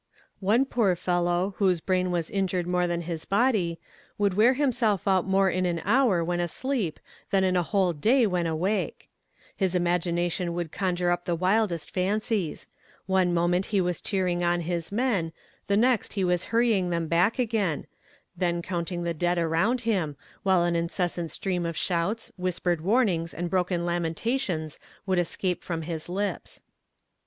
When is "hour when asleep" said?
5.85-6.99